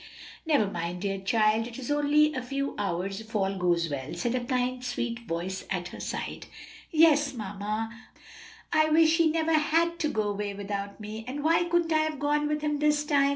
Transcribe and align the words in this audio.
"Never 0.47 0.65
mind, 0.65 1.03
dear 1.03 1.19
child, 1.19 1.67
it 1.67 1.77
is 1.77 1.89
for 1.89 1.99
only 1.99 2.33
a 2.33 2.41
few 2.41 2.73
hours, 2.79 3.21
if 3.21 3.35
all 3.35 3.55
goes 3.55 3.87
well," 3.87 4.15
said 4.15 4.33
a 4.33 4.43
kind 4.43 4.83
sweet 4.83 5.19
voice 5.27 5.63
at 5.69 5.89
her 5.89 5.99
side. 5.99 6.47
"Yes, 6.89 7.35
mamma, 7.35 7.89
but 8.71 8.79
oh, 8.79 8.87
I 8.87 8.89
wish 8.89 9.17
he 9.17 9.27
never 9.29 9.53
had 9.53 9.99
to 9.99 10.09
go 10.09 10.23
away 10.23 10.55
without 10.55 10.99
me! 10.99 11.23
And 11.27 11.43
why 11.43 11.65
couldn't 11.65 11.93
I 11.93 11.99
have 11.99 12.17
gone 12.17 12.47
with 12.47 12.61
him 12.63 12.79
this 12.79 13.05
time?" 13.05 13.29